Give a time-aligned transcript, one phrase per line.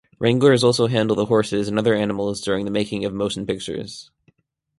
[0.17, 4.09] Wranglers also handle the horses and other animals during the making of motion pictures.